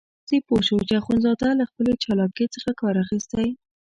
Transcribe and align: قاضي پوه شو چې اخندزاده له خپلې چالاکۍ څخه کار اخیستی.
قاضي 0.23 0.39
پوه 0.47 0.61
شو 0.67 0.77
چې 0.87 0.93
اخندزاده 1.01 1.49
له 1.59 1.65
خپلې 1.69 1.93
چالاکۍ 2.03 2.45
څخه 2.55 2.69
کار 2.81 2.95
اخیستی. 3.03 3.47